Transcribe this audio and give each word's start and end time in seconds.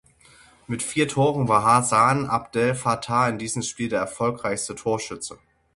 Mit 0.65 0.81
vier 0.81 1.07
Toren 1.07 1.47
war 1.47 1.63
Hassan 1.63 2.25
Abdel 2.25 2.73
Fattah 2.73 3.29
in 3.29 3.37
diesem 3.37 3.61
Spiel 3.61 3.87
der 3.87 3.99
erfolgreichste 3.99 4.73
Torschütze. 4.73 5.37